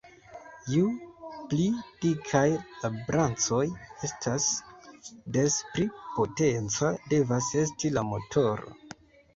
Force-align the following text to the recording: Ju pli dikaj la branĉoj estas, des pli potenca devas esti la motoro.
Ju 0.75 0.85
pli 1.51 1.67
dikaj 2.05 2.49
la 2.85 2.91
branĉoj 3.11 3.61
estas, 4.09 4.49
des 5.37 5.59
pli 5.77 5.87
potenca 6.17 6.93
devas 7.15 7.53
esti 7.65 7.95
la 7.99 8.11
motoro. 8.13 8.77